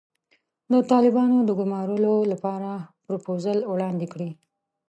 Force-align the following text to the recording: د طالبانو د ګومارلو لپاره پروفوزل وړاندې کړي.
د 0.71 0.73
طالبانو 0.91 1.37
د 1.45 1.49
ګومارلو 1.59 2.13
لپاره 2.31 2.69
پروفوزل 3.05 3.59
وړاندې 3.71 4.07
کړي. 4.13 4.29